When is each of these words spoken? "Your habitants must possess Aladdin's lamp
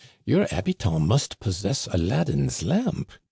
"Your 0.25 0.47
habitants 0.47 1.07
must 1.07 1.39
possess 1.39 1.87
Aladdin's 1.91 2.63
lamp 2.63 3.11